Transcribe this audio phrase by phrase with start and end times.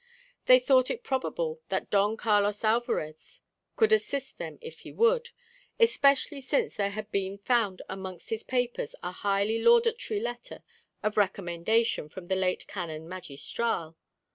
[0.47, 3.43] They thought it probable that Don Carlos Alvarez
[3.75, 5.29] could assist them if he would,
[5.79, 10.63] especially since there had been found amongst his papers a highly laudatory letter
[11.03, 13.95] of recommendation from the late Canon Magistral.